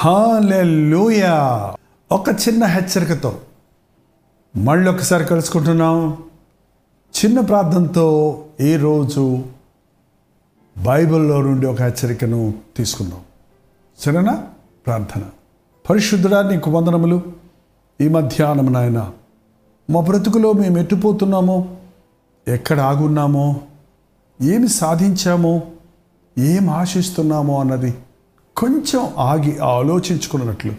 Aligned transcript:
Hallelujah 0.00 1.74
ఒక 2.12 2.28
చిన్న 2.28 2.64
హెచ్చరికతో 2.64 3.40
మళ్ళీ 4.56 4.90
ఒకసారి 4.90 5.24
కలుసుకుంటున్నాం. 5.24 6.16
చిన్న 7.24 7.40
ప్రార్థనతో 7.40 8.44
ఈరోజు 8.60 9.44
బైబిల్లో 10.78 11.42
నుండి 11.42 11.66
ఒక 11.66 11.82
హెచ్చరికను 11.82 12.54
తీసుకుందాం. 12.76 13.20
సరేనా? 13.98 14.46
ప్రార్థన. 14.86 15.22
పరిశుద్ధుడా 15.90 16.42
నీకు 16.42 16.70
వందనములు. 16.70 17.22
ఈ 18.00 18.08
మధ్యాహ్నం 18.08 18.72
నాయన 18.72 19.10
మా 19.90 20.00
బ్రతుకులో 20.00 20.52
మేము 20.52 20.78
ఎట్టుపోతున్నామో 20.78 21.68
ఎక్కడ 22.48 22.80
ఆగున్నామో 22.80 23.60
ఏమి 24.42 24.68
సాధించామో 24.68 25.62
ఏం 26.38 26.70
ఆశిస్తున్నామో 26.70 27.60
అన్నది 27.60 27.94
కొంచెం 28.60 29.14
ఆగి 29.18 29.58
ఆలోచించుకున్నట్లు 29.58 30.72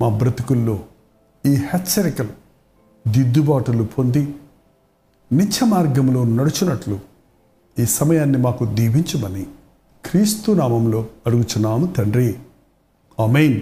మా 0.00 0.08
బ్రతుకుల్లో 0.08 0.78
ఈ 1.46 1.54
హెచ్చరికలు 1.54 2.28
దిద్దుబాటులు 3.08 3.84
పొంది 3.84 4.34
నిత్య 5.32 5.66
మార్గంలో 5.66 6.24
నడుచున్నట్లు 6.24 7.00
ఈ 7.78 7.86
సమయాన్ని 7.86 8.38
మాకు 8.38 8.64
దీవించమని 8.64 9.46
క్రీస్తు 10.04 10.52
నామంలో 10.52 11.06
అడుగుచున్నాము 11.26 11.86
తండ్రి. 11.86 12.38
అమెయిన్ 13.24 13.60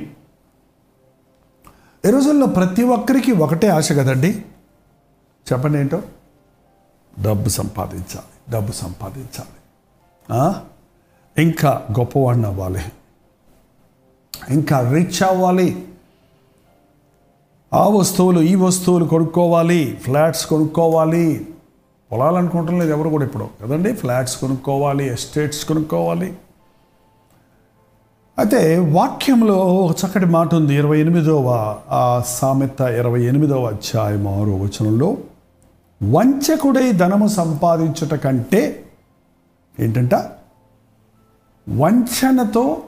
ఈ 2.06 2.10
రోజుల్లో 2.10 2.46
ప్రతి 2.46 2.82
ఒక్కరికి 2.82 3.32
ఒకటే 3.32 3.68
ఆశ 3.68 3.92
కదండి? 3.92 4.44
చెప్పండి 5.52 5.78
ఏంటో? 5.78 6.02
డబ్బు 7.22 7.48
సంపాదించాలి 7.48 8.52
డబ్బు 8.52 8.72
సంపాదించాలి. 8.72 9.58
ఇంకా 11.42 11.86
గొప్పవాడిని 11.98 12.46
అవ్వాలి. 12.46 12.80
ఇంకా 14.50 14.90
రిచ్ 14.92 15.22
అవ్వాలి. 15.22 15.86
ఆ 17.74 17.88
వస్తువులు 17.88 18.40
ఈ 18.40 18.54
వస్తువులు 18.54 19.04
కొనుక్కోవాలి. 19.04 19.98
ఫ్లాట్స్ 20.02 20.46
కొనుక్కోవాలి. 20.46 21.46
పొలాలు 22.12 22.36
అనుకుంటాం 22.36 22.78
లేదు 22.78 22.90
ఎవరు 22.90 23.08
కూడా 23.08 23.24
ఇప్పుడు 23.24 23.48
కదండి? 23.62 23.92
ఫ్లాట్స్ 23.92 24.36
కొనుక్కోవాలి 24.36 25.12
ఎస్టేట్స్ 25.12 25.64
కొనుక్కోవాలి. 25.64 26.36
అయితే 28.38 28.78
వాక్యంలో 28.78 29.54
ఒక 29.54 29.96
చక్కటి 30.04 30.24
మాట 30.24 30.54
ఉంది. 30.54 30.74
ఇరవై 30.74 31.00
ఎనిమిదవ 31.00 31.76
ఆ 31.90 32.22
సామెత 32.26 32.80
ఇరవై 32.80 33.22
ఎనిమిదవ 33.24 33.66
అధ్యాయం 33.66 34.28
ఆరో 34.28 34.56
వచనంలో 34.56 35.16
వంచకుడై 36.02 36.92
ధనము 36.92 37.28
సంపాదించుట 37.28 38.14
కంటే 38.14 38.84
ఏంటంట? 39.80 40.14
వంచనతో 41.68 42.82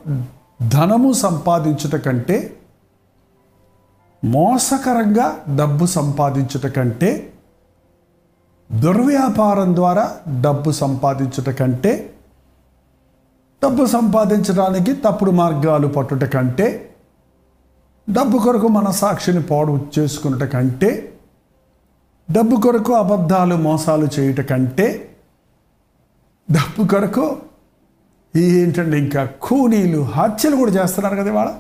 ధనము 0.60 1.12
సంపాదించుట 1.12 1.96
కంటే 1.96 2.36
మోసకరంగా 4.22 5.26
డబ్బు 5.56 5.86
సంపాదించుట 5.86 6.66
కంటే 6.66 7.10
దుర్వ్యాపారం 8.70 9.76
ద్వారా 9.76 10.04
డబ్బు 10.40 10.70
సంపాదించుట 10.72 11.50
కంటే 11.50 11.92
డబ్బు 13.62 13.84
సంపాదించడానికి 13.86 14.92
తప్పుడు 15.00 15.30
మార్గాలు 15.32 15.88
పట్టుట 15.88 16.24
కంటే 16.24 16.66
డబ్బు 18.08 18.38
కొరకు 18.38 18.68
మన 18.68 18.90
సాక్షిని 18.90 19.42
పాడు 19.42 19.72
చేసుకున్నట 19.98 20.44
కంటే 20.52 20.90
డబ్బు 22.28 22.56
కొరకు 22.56 22.92
అబద్ధాలు 22.94 23.56
మోసాలు 23.62 24.08
చేయుట 24.18 24.40
కంటే 24.40 24.86
డబ్బు 26.48 26.82
కొరకు 26.88 27.24
ఏంటంటే 28.36 28.98
ఇంకా 28.98 29.24
కూలీలు 29.24 30.02
హత్యలు 30.02 30.56
కూడా 30.56 30.70
చేస్తున్నారు 30.70 31.16
కదా 31.16 31.32
వాళ్ళ 31.32 31.54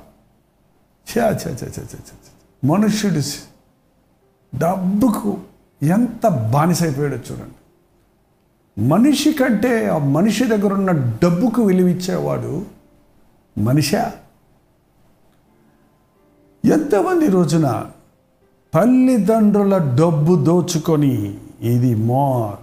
చా 1.18 1.24
చా 1.26 1.50
చా 1.50 1.66
చా 1.66 1.82
చా 1.82 2.16
మనుష్యుడు 2.64 3.22
డబ్బుకు 4.56 5.38
ఎంత 5.82 6.28
బానిసైపోయాడో 6.28 7.16
చూడండి. 7.16 7.54
మనిషి 8.82 9.32
కంటే 9.32 9.86
ఆ 9.86 9.98
మనిషి 9.98 10.44
దగ్గర 10.44 10.72
ఉన్న 10.72 10.90
డబ్బుకు 10.92 11.62
విలువిచ్చేవాడు 11.62 12.66
మనిషా? 13.58 14.12
ఎంతమంది 16.64 17.26
రోజున 17.26 17.86
తల్లిదండ్రుల 18.74 19.78
డబ్బు 19.78 20.44
దోచుకొని 20.44 21.38
ఇది 21.62 21.94
మో 21.94 22.56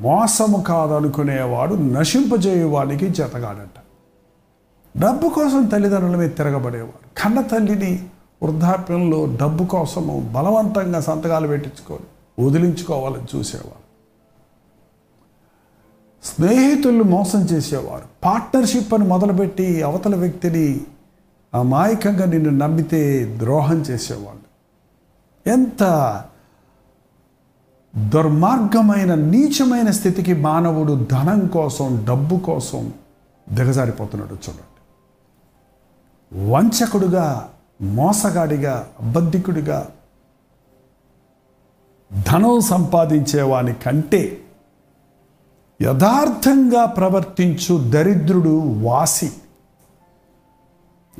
మోసము 0.00 0.62
కాదనుకునేవాడు 0.62 1.74
నశింపజేయవానికి 1.74 3.08
జతగాడట 3.08 3.78
డబ్బు 4.96 5.28
కోసం 5.28 5.64
తల్లిదండ్రుల 5.64 6.16
మీద 6.16 6.30
తిరగబడేవాడు. 6.30 7.22
కన్న 7.22 7.40
తల్లిని 7.40 8.06
వృద్ధాప్యంలో 8.42 9.36
డబ్బు 9.40 9.64
కోసము 9.64 10.30
బలవంతంగా 10.32 11.00
సంతకాలు 11.00 11.48
పెట్టించుకొని 11.48 12.06
వదిలించుకోవాలని 12.46 13.38
చూసేవాడు. 13.38 13.82
స్నేహితులు 16.24 17.02
మోసం 17.02 17.40
చేసేవారు 17.40 18.02
పార్ట్నర్షిప్ 18.24 18.94
అని 18.94 19.04
మొదలుపెట్టి 19.04 19.82
అవతల 19.82 20.16
వ్యక్తిని 20.16 20.80
అమాయకంగా 21.54 22.24
నిన్ను 22.24 22.50
నమ్మితే 22.50 23.34
ద్రోహం 23.38 23.82
చేసేవాళ్ళు 23.82 24.42
ఎంత 25.50 25.82
దుర్మార్గమైన 27.96 29.14
నీచమైన 29.14 29.90
స్థితికి 29.90 30.34
మానవుడు 30.34 31.06
ధనం 31.12 31.46
కోసం 31.46 32.04
డబ్బు 32.08 32.36
కోసం 32.36 32.92
దిగజారిపోతున్నాడు 33.52 34.32
చూడండి. 34.32 34.68
వంచకుడుగా 36.50 37.48
మోసగాడిగా 37.82 38.88
అబద్ధికుడిగా 39.00 39.88
ధనం 42.26 42.60
సంపాదించేవాని 42.60 43.74
కంటే 43.74 44.42
యథార్థంగా 45.82 46.84
ప్రవర్తించు 46.84 47.90
దరిద్రుడు 47.90 48.82
వాసి. 48.82 49.32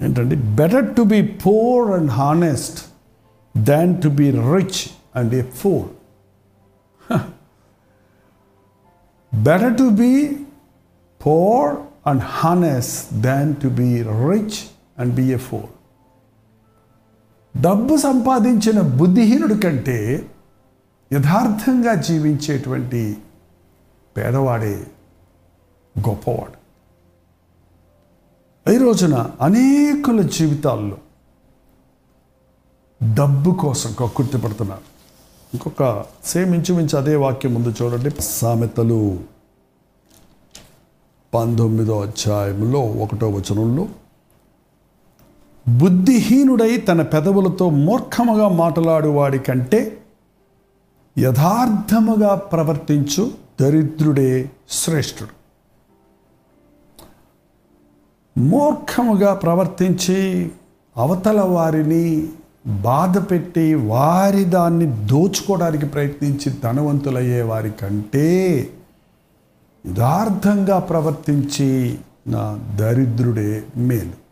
ఏంటంటే 0.02 0.36
better 0.36 0.96
to 0.96 1.02
be 1.02 1.22
poor 1.22 1.90
and 1.90 2.10
honest 2.10 2.78
than 3.58 4.02
to 4.02 4.08
be 4.08 4.30
rich 4.30 4.90
and 5.16 5.34
a 5.34 5.42
fool 5.42 5.88
better 9.34 9.78
to 9.78 9.88
be 9.88 10.36
poor 11.26 11.76
and 12.08 12.22
honest 12.24 13.14
than 13.14 13.56
to 13.56 13.68
be 13.68 14.02
rich 14.02 14.58
and 14.98 15.14
be 15.14 15.22
a 15.32 15.36
fool 15.36 15.70
డబ్బు 17.60 17.96
సంపాదించిన 17.96 18.80
బుద్ధిహీనుడి 18.80 19.58
కంటే 19.58 20.28
యథార్థంగా 21.12 21.94
జీవించేటువంటి 21.94 23.16
పేదవాడే 24.16 24.86
గొప్పవాడు. 26.08 26.62
ఈ 28.74 28.76
రోజున 28.76 29.30
అనేకుల 29.40 30.22
జీవితాల్లో 30.22 30.98
డబ్బు 33.14 33.50
కోసం 33.50 33.90
కక్కుర్తి 34.00 34.38
పడుతున్నారు. 34.38 34.91
ఇంకొక 35.54 36.04
సేమ్ 36.24 36.54
ఇంచుమించు 36.54 36.98
అదే 36.98 37.16
వాక్యం 37.16 37.54
ముందు 37.54 37.74
చూడండి. 37.82 38.10
సామెతలు 38.20 39.20
పంతొమ్మిదో 41.34 42.00
అధ్యాయంలో 42.00 42.80
ఒకటో 42.80 43.28
వచనంలో 43.28 43.88
బుద్ధిహీనుడై 45.68 46.76
తన 46.76 47.02
పెదవులతో 47.02 47.70
మూర్ఖముగా 47.70 48.48
మాట్లాడువాడి 48.48 49.38
కంటే 49.38 50.00
యథార్థముగా 51.18 52.34
ప్రవర్తించు 52.34 53.30
దరిద్రుడే 53.60 54.50
శ్రేష్ఠుడు. 54.70 55.42
మూర్ఖముగా 58.40 59.34
ప్రవర్తించి 59.34 60.50
అవతల 60.96 61.40
వారిని 61.40 62.28
బాధ 62.66 63.18
పెట్టి 63.18 63.74
వారి 63.74 64.44
దాన్ని 64.44 65.06
దోచుకోవడానికి 65.06 65.86
ప్రయత్నించి 65.86 66.52
ధనవంతులయ్యే 66.62 67.42
వారి 67.42 67.70
కంటే 67.70 68.58
యథార్థంగా 69.90 70.78
ప్రవర్తించి 70.78 71.98
నా 72.26 72.76
దరిద్రుడే 72.76 73.64
మేలు. 73.76 74.22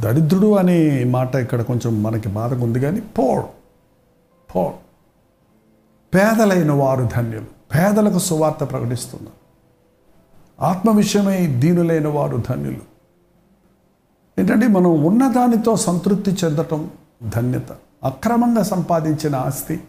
దరిద్రుడు 0.00 0.54
అనే 0.54 1.04
మాట 1.04 1.34
ఇక్కడ 1.34 1.62
కొంచెం 1.62 2.02
మనకి 2.02 2.28
బాధగా 2.28 2.64
ఉంది 2.64 2.80
కానీ 2.80 3.00
పోడ్. 3.00 3.44
పోడ్. 4.56 4.74
పేదలైన 6.14 6.72
వారు 6.72 7.08
ధన్యులు. 7.16 7.46
పేదలకు 7.74 8.18
సువార్త 8.18 8.64
ప్రకటిస్తున్నారు. 8.64 9.42
ఆత్మ 10.64 10.90
విషయమై 10.90 11.46
దీనులైన 11.46 12.08
వారు 12.08 12.42
ధన్యులు. 12.50 12.92
ఏంటంటే 14.40 14.66
మనం 14.66 15.04
ఉన్నదానితో 15.04 15.76
సంతృప్తి 15.76 16.36
చెందటం 16.44 16.90
ధన్యత. 17.28 17.72
అక్రమంగా 18.04 18.62
సంపాదించిన 18.62 19.36
ఆస్తి 19.36 19.80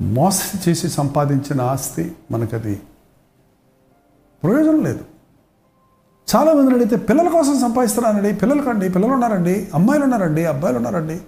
మోసం 0.00 0.60
చేసి 0.68 0.88
సంపాదించిన 0.88 1.60
ఆస్తి 1.60 2.12
మనకది 2.30 2.80
ప్రయోజనం 4.42 4.84
లేదు. 4.84 5.04
చాలామందిని 6.36 6.74
అడిగితే 6.74 6.96
పిల్లల 6.96 7.28
కోసం 7.28 7.60
సంపాదిస్తున్నానండి 7.60 8.32
పిల్లలకండి 8.32 8.90
పిల్లలు 8.90 9.12
ఉన్నారండి 9.12 9.68
అమ్మాయిలు 9.74 10.04
ఉన్నారండి 10.04 10.44
అబ్బాయిలు 10.44 10.78
ఉన్నారండి 10.78 11.20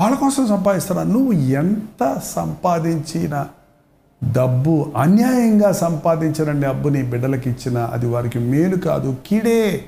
వాళ్ళ 0.00 0.16
కోసం 0.16 0.48
సంపాదిస్తున్నాను 0.48 1.12
నువ్వు 1.12 1.32
ఎంత 1.32 2.20
సంపాదించిన 2.24 3.46
డబ్బు 4.32 4.92
అన్యాయంగా 4.96 5.72
సంపాదించిన 5.72 6.68
అబ్బుని 6.68 7.02
బిడ్డలకి 7.02 7.50
ఇచ్చిన 7.50 7.78
అది 7.78 8.06
వారికి 8.06 8.38
మేలు 8.38 8.76
కాదు 8.76 9.16
కీడే. 9.26 9.84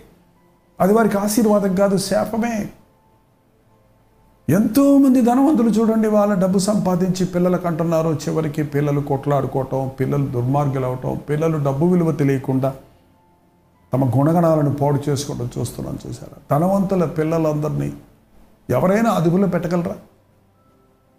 అది 0.81 0.93
వారికి 0.93 1.19
ఆశీర్వాదం 1.19 1.75
కాదు 1.75 1.97
శాపమే. 1.97 2.69
ఎంతోమంది 4.49 5.21
ధనవంతులు 5.23 5.69
చూడండి 5.69 6.09
వాళ్ళ 6.09 6.35
డబ్బు 6.35 6.59
సంపాదించి 6.59 7.25
పిల్లలకు 7.27 7.67
అంటున్నారు 7.67 8.19
చివరికి 8.29 8.63
పిల్లలు 8.63 9.01
కొట్లాడుకోవటం 9.01 9.91
పిల్లలు 10.01 10.27
దుర్మార్గులు 10.27 10.87
అవటం 10.87 11.21
పిల్లలు 11.29 11.59
డబ్బు 11.65 11.87
విలువ 11.87 12.13
తెలియకుండా 12.13 12.75
తమ 13.93 14.05
గుణగణాలను 14.05 14.75
పాడు 14.75 14.99
చేసుకోవడం 15.09 15.51
చూస్తున్నాం 15.59 15.99
చూసారా 16.07 16.59
ధనవంతుల 16.59 17.05
పిల్లలందరినీ 17.05 17.93
ఎవరైనా 18.71 19.11
అదుపులో 19.11 19.47
పెట్టగలరా? 19.47 19.97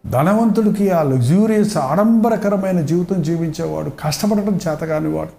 ధనవంతుడికి 0.05 0.89
ఆ 0.89 1.03
లగ్జూరియస్ 1.03 1.77
ఆడంబరకరమైన 1.77 2.81
జీవితం 2.81 3.21
జీవించేవాడు 3.21 3.89
కష్టపడటం 3.89 4.55
చేతగానివాడు. 4.55 5.33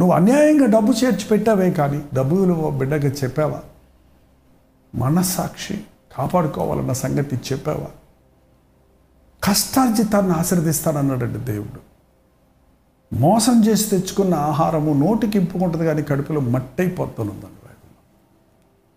నువ్వు 0.00 0.14
అన్యాయంగా 0.14 0.66
డబ్బు 0.66 0.92
చేర్చి 0.92 1.26
పెట్టావే 1.30 1.70
కానీ 1.70 2.00
డబ్బు 2.14 2.36
విలువ 2.36 2.70
బిడ్డకి 2.70 3.06
చెప్పావా? 3.06 3.60
మనస్సాక్షి 4.94 5.80
కాపాడుకోవాలన్న 6.18 6.92
సంగతి 7.02 7.36
చెప్పావా? 7.50 7.90
కష్టార్జితాన్ని 9.44 10.32
ఆశీర్దిస్తానన్నాడండి 10.32 11.38
దేవుడు. 11.52 11.80
మోసం 13.14 13.56
చేసి 13.64 13.84
తెచ్చుకున్న 13.90 14.34
ఆహారము 14.48 14.92
నోటికి 15.04 15.38
ఇంపుకుంటుంది 15.38 15.84
కానీ 15.84 16.02
కడుపులో 16.02 16.40
మట్టయిపోతానుందండి 16.54 17.54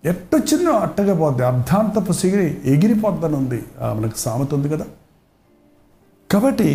ఎట్టొచ్చిందో 0.04 0.72
అట్టగా 0.84 1.14
పోద్ది. 1.16 1.44
అర్ధాంతపు 1.44 2.12
సిగిరి 2.12 2.48
ఎగిరిపోద్దనుంది 2.66 3.60
మనకు 3.82 4.18
సామెత 4.18 4.54
ఉంది 4.54 4.70
కదా. 4.70 4.86
కాబట్టి 6.32 6.70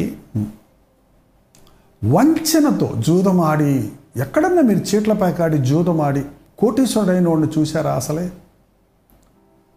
వంచనతో 2.05 2.89
జూదమాడి 3.07 3.73
ఎక్కడన్నా 4.17 4.63
మీరు 4.63 4.83
చీట్ల 4.89 5.13
ప్యాకాడి 5.13 5.59
జూదమాడి 5.59 6.23
కోటీశ్వరుడైన 6.59 7.29
వాడిని 7.29 7.49
చూశారా 7.59 7.93
అసలే? 7.93 8.31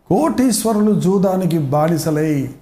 కోటీశ్వరులు 0.09 1.00
జూదానికి 1.00 1.57
బానిసలై. 1.57 2.53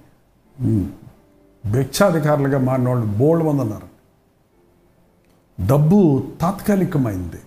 భిక్షాధికారులుగా 1.72 2.58
మారిన 2.58 2.88
వాళ్ళు 2.88 3.06
బోల్డ్ 3.06 3.44
మంది 3.46 3.60
ఉన్నారు. 3.60 3.88
డబ్బు 5.66 6.22
తాత్కాలికమైంది. 6.40 7.40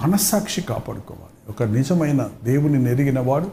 మనస్సాక్షి 0.00 0.60
కాపాడుకోవాలి. 0.60 1.34
ఒక 1.48 1.62
నిజమైన 1.62 2.30
దేవుని 2.44 2.90
ఎరిగినవాడు 2.90 3.50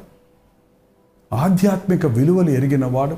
ఆధ్యాత్మిక 1.34 2.06
విలువలు 2.06 2.50
ఎరిగినవాడు 2.50 3.18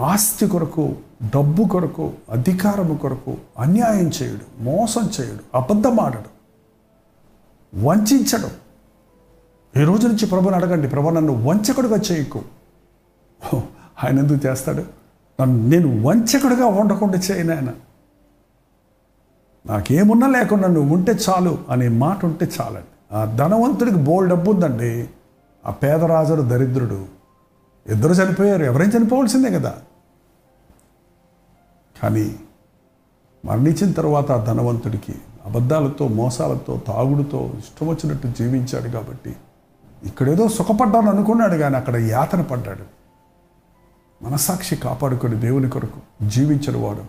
ఆస్తి 0.00 0.46
కొరకు 0.46 0.96
డబ్బు 1.34 1.64
కొరకు 1.64 2.12
అధికారము 2.30 2.94
కొరకు 2.94 3.36
అన్యాయం 3.58 4.08
చేయడు 4.08 4.62
మోసం 4.62 5.10
చేయడు 5.20 5.56
అబద్ధమాడడు 5.56 6.38
వంచడం. 7.86 8.50
ఈ 9.78 9.84
రోజు 9.84 10.08
నుంచి 10.08 10.26
ప్రభుని 10.26 10.56
అడగండి 10.56 10.88
ప్రభు 10.88 11.10
నన్ను 11.10 11.44
వంచకుడుగా 11.44 11.96
చేయకు. 12.12 12.42
ఆయన 14.04 14.18
ఎందుకు 14.18 14.46
చేస్తాడు? 14.46 14.84
నన్ను 15.40 15.68
నేను 15.68 16.02
వంచకుడుగా 16.02 16.66
ఉండకుండా 16.66 17.18
చేయను 17.18 17.54
ఆయన. 17.54 17.72
నాకేమున్నా 19.66 20.26
లేకుండా 20.26 20.68
నువ్వు 20.68 20.94
ఉంటే 20.94 21.12
చాలు 21.12 21.58
అనే 21.70 21.88
మాట 21.88 22.24
ఉంటే 22.24 22.48
చాలండి. 22.60 23.16
ఆ 23.16 23.24
ధనవంతుడికి 23.24 23.96
బోల్ 23.96 24.28
డబ్బు 24.28 24.50
ఉందండి. 24.50 25.08
ఆ 25.66 25.70
పేదరాజుడు 25.70 26.42
దరిద్రుడు. 26.42 27.06
ఇద్దరు 27.86 28.12
చనిపోయారు 28.12 28.64
ఎవరైనా 28.64 28.98
చనిపోవాల్సిందే 28.98 29.50
కదా. 29.50 29.74
కానీ 32.02 32.36
మరణించిన 33.44 33.92
తర్వాత 33.92 34.32
ఆ 34.32 34.44
ధనవంతుడికి 34.44 35.14
అబద్ధాలతో 35.46 36.08
మోసాలతో 36.08 36.80
తాగుడుతో 36.86 37.50
ఇష్టం 37.58 37.88
వచ్చినట్టు 37.88 38.26
జీవించాడు 38.26 38.88
కాబట్టి 38.88 39.36
ఇక్కడేదో 40.04 40.48
సుఖపడ్డాను 40.48 41.10
అనుకున్నాడు 41.10 41.56
కానీ 41.56 41.76
అక్కడ 41.76 41.96
యాతన 41.96 42.40
పడ్డాడు. 42.40 42.98
మనసాక్షి 44.24 44.76
కాపాడుకొని 44.76 45.34
దేవుని 45.34 45.70
కొరకు 45.70 46.28
జీవించిన 46.28 46.76
వాడు 46.76 47.04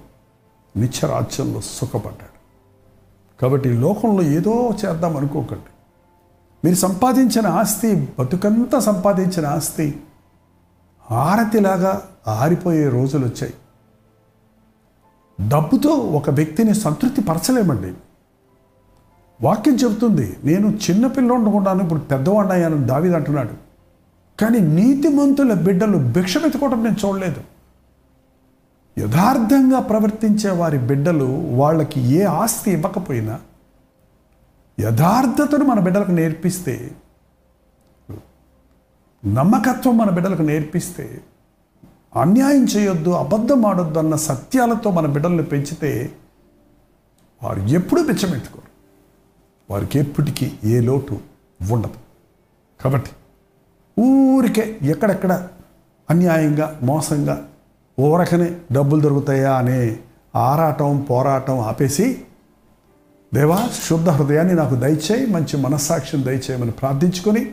నిత్యరాజ్యంలో 0.80 1.62
సుఖపడ్డాడు. 1.62 2.40
కాబట్టి 3.42 3.70
లోకంలో 3.70 4.24
ఏదో 4.24 4.72
చేద్దాం 4.86 5.18
అనుకోకండి. 5.18 5.70
మీరు 6.66 6.76
సంపాదించిన 6.76 7.48
ఆస్తి 7.48 8.10
బతుకంతా 8.20 8.80
సంపాదించిన 8.80 9.48
ఆస్తి 9.48 10.04
ఆరతిలాగా 11.12 12.02
ఆరిపోయే 12.28 12.90
రోజులు 12.90 13.26
వచ్చాయి. 13.26 13.54
డబ్బుతో 15.50 15.90
ఒక 15.90 16.30
వ్యక్తిని 16.30 16.76
సంతృప్తి 16.76 17.22
పరచలేమండి 17.22 17.94
వాక్యం 19.42 19.76
చెబుతుంది 19.76 20.38
నేను 20.44 20.68
చిన్నపిల్లోడు 20.86 21.50
ఉన్నాను 21.50 21.82
ఇప్పుడు 21.84 22.00
పెద్దవాడిని 22.00 22.54
అయ్యాను 22.54 22.78
దావిది 22.88 23.16
అంటున్నాడు. 23.16 23.54
కానీ 24.40 24.60
నీతిమంతుల 24.60 25.54
బిడ్డలు 25.54 25.98
భిక్ష 25.98 26.38
పెట్టుకోవడం 26.44 26.84
నేను 26.84 26.98
చూడలేదు. 27.06 27.42
యథార్థంగా 28.98 29.80
ప్రవర్తించే 29.80 30.52
వారి 30.52 30.78
బిడ్డలు 30.78 31.28
వాళ్ళకి 31.56 32.00
ఏ 32.14 32.24
ఆస్తి 32.24 32.72
ఇవ్వకపోయినా 32.72 33.40
యథార్థతను 34.80 35.66
మన 35.66 35.80
బిడ్డలకు 35.80 36.12
నేర్పిస్తే 36.12 36.92
నమ్మకత్వం 39.24 39.98
మన 39.98 40.10
బిడ్డలకు 40.10 40.42
నేర్పిస్తే 40.42 41.06
అన్యాయం 42.16 42.64
చేయొద్దు 42.64 43.10
అబద్ధం 43.10 43.66
ఆడొద్దు 43.66 44.00
అన్న 44.00 44.16
సత్యాలతో 44.16 44.92
మన 44.92 45.06
బిడ్డలను 45.06 45.44
పెంచితే 45.44 45.92
వారు 47.44 47.62
ఎప్పుడూ 47.62 48.04
బిచ్చమెత్తుకోరు. 48.04 48.69
వారికి 49.70 50.00
ఎప్పటికీ 50.00 50.52
ఏ 50.64 50.80
లోటు 50.82 51.20
ఉండదు. 51.72 52.00
కాబట్టి 52.84 53.12
ఊరికే 54.00 54.78
ఎక్కడెక్కడ 54.82 55.48
అన్యాయంగా 56.10 56.80
మోసంగా 56.84 57.46
ఊరకనే 58.00 58.56
డబ్బులు 58.72 59.02
దొరుకుతాయా 59.02 59.54
అనే 59.54 59.98
ఆరాటం 60.36 60.98
పోరాటం 61.10 61.60
ఆపేసి 61.60 62.08
దేవా 63.34 63.70
శుద్ధ 63.88 64.10
హృదయాన్ని 64.10 64.54
నాకు 64.54 64.76
దయచేయి 64.76 65.26
మంచి 65.26 65.58
మనస్సాక్షిని 65.58 66.24
దయచేయమని 66.24 66.72
ప్రార్థించుకొని 66.72 67.44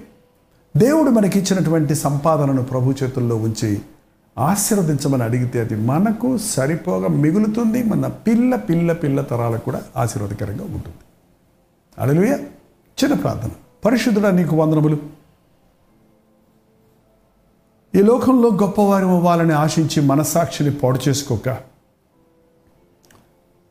దేవుడు 0.76 1.10
మనకి 1.10 1.38
ఇచ్చినటువంటి 1.38 1.94
సంపాదనను 1.94 2.62
ప్రభు 2.62 2.94
చేతుల్లో 3.02 3.36
ఉంచి 3.36 3.80
ఆశీర్వదించమని 4.38 5.22
అడిగితే 5.22 5.60
అది 5.60 5.76
మనకు 5.76 6.38
సరిపోగా 6.38 7.08
మిగులుతుంది 7.08 7.82
మన 7.82 8.06
పిల్ల 8.06 8.56
పిల్ల 8.56 8.92
పిల్ల 8.92 9.20
తరాలకు 9.20 9.64
కూడా 9.64 9.82
ఆశీర్వాదకరంగా 9.96 10.64
ఉంటుంది. 10.64 11.05
అడలుయ 11.98 12.32
చిన్న 12.98 13.14
ప్రార్థన. 13.14 13.50
పరిశుద్ధుడా 13.84 14.30
నీకు 14.30 14.56
వందనములు. 14.56 14.98
ఈ 17.94 18.02
లోకంలో 18.02 18.48
గొప్పవారు 18.48 19.06
అవ్వాలని 19.06 19.52
ఆశించి 19.52 20.02
మనస్సాక్షిని 20.02 20.70
పాడు 20.70 20.98
చేసుకోక. 21.08 21.48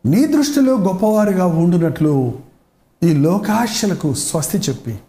నీ 0.05 0.25
దృష్టిలో 0.25 0.73
గొప్పవారిగా 0.77 1.45
ఉండునట్లు 1.45 2.39
ఈ 3.03 3.13
లోకాశలకు 3.17 4.13
స్వస్తి 4.13 4.57
చెప్పి 4.57 4.99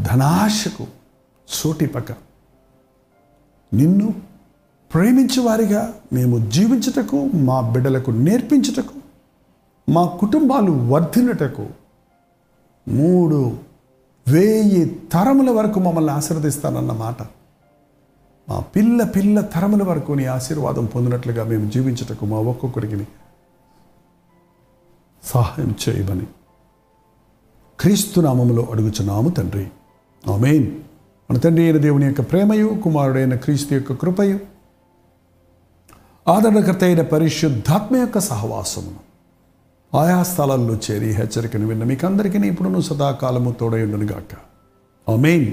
ధనాశకు 0.00 0.86
చోటిపక 1.48 2.12
నిన్ను 3.74 4.14
ప్రేమించే 4.92 5.42
వారిగా 5.42 5.94
మేము 6.12 6.50
జీవించుటకు 6.50 7.16
మా 7.34 7.60
బిడ్డలకు 7.60 8.10
నేర్పించుటకు 8.10 8.94
మా 9.88 10.06
కుటుంబాలు 10.06 10.72
వర్ధిల్లుటకు 10.72 11.66
మూడు 12.88 13.58
వెయ్యి 14.28 15.02
తరముల 15.12 15.50
వరకు 15.50 15.80
మమ్మల్ని 15.80 16.12
ఆశీర్వదిస్తానన్న 16.12 16.92
మాట. 16.92 17.22
మా 18.48 18.60
పిల్ల 18.60 19.04
పిల్ల 19.04 19.40
తరముల 19.40 19.82
వరకు 19.82 20.12
నీ 20.12 20.24
ఆశీర్వాదం 20.24 20.86
పొందినట్లుగా 20.86 21.44
మేము 21.44 21.70
జీవించుటకు 21.70 22.26
మా 22.26 22.38
ఒక్కొక్కరికి 22.38 23.08
సహాయం 25.24 25.74
చేయమని 25.88 26.26
క్రీస్తు 27.80 28.20
నామములో 28.20 28.68
అడుగుచున్నాము 28.70 29.30
తండ్రి. 29.30 29.68
ఆమెన్. 30.30 30.78
మన 31.30 31.38
తండ్రి 31.38 31.64
అయిన 31.64 31.76
దేవుని 31.76 32.06
యొక్క 32.06 32.20
ప్రేమయు 32.20 32.68
కుమారుడైన 32.84 33.34
క్రీస్తు 33.34 33.74
యొక్క 33.74 33.92
కృపయు 33.92 34.40
ఆదరణకర్త 36.28 36.84
అయిన 36.84 37.02
పరిశుద్ధాత్మ 37.02 37.96
యొక్క 37.96 38.18
సహవాసమును 38.18 39.09
ఆయా 39.94 40.22
స్థలాల్లో 40.22 40.74
చేరి 40.74 41.10
హెచ్చరికను 41.10 41.66
విన్న 41.66 41.84
మీకందరికీ 41.84 42.38
ఇప్పుడును 42.38 42.80
సదాకాలము 42.80 43.50
తోడయుండునుగాక 43.60 44.34
ఆమెన్. 45.08 45.46